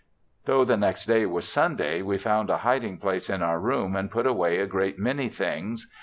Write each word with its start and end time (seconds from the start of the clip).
Though 0.45 0.65
the 0.65 0.77
next 0.77 1.05
day 1.05 1.27
was 1.27 1.47
Sunday 1.47 2.01
we 2.01 2.17
found 2.17 2.49
a 2.49 2.57
hiding 2.57 2.97
place 2.97 3.29
in 3.29 3.43
our 3.43 3.59
room 3.59 3.95
and 3.95 4.09
put 4.09 4.25
away 4.25 4.57
a 4.57 4.65
great 4.65 4.97
many 4.97 5.29
things. 5.29 5.85